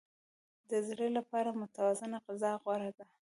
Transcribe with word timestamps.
د 0.69 0.71
زړه 0.87 1.07
لپاره 1.17 1.57
متوازنه 1.61 2.17
غذا 2.25 2.51
غوره 2.61 2.91
ده. 2.97 3.05